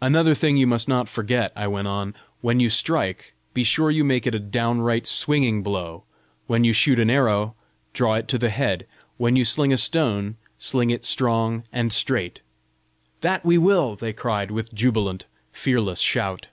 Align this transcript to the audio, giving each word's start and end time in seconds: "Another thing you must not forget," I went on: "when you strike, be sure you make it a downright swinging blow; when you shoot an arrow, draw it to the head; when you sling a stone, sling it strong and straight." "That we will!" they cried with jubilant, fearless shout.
"Another 0.00 0.34
thing 0.34 0.56
you 0.56 0.66
must 0.66 0.88
not 0.88 1.10
forget," 1.10 1.52
I 1.54 1.66
went 1.66 1.86
on: 1.86 2.14
"when 2.40 2.58
you 2.58 2.70
strike, 2.70 3.34
be 3.52 3.62
sure 3.64 3.90
you 3.90 4.02
make 4.02 4.26
it 4.26 4.34
a 4.34 4.38
downright 4.38 5.06
swinging 5.06 5.62
blow; 5.62 6.04
when 6.46 6.64
you 6.64 6.72
shoot 6.72 6.98
an 6.98 7.10
arrow, 7.10 7.54
draw 7.92 8.14
it 8.14 8.28
to 8.28 8.38
the 8.38 8.48
head; 8.48 8.86
when 9.18 9.36
you 9.36 9.44
sling 9.44 9.70
a 9.70 9.76
stone, 9.76 10.36
sling 10.58 10.88
it 10.88 11.04
strong 11.04 11.64
and 11.70 11.92
straight." 11.92 12.40
"That 13.20 13.44
we 13.44 13.58
will!" 13.58 13.94
they 13.94 14.14
cried 14.14 14.50
with 14.50 14.72
jubilant, 14.72 15.26
fearless 15.52 16.00
shout. 16.00 16.46